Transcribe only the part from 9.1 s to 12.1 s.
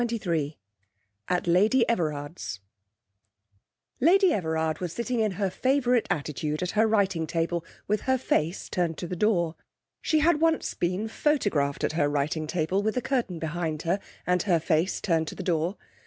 door. She had once been photographed at her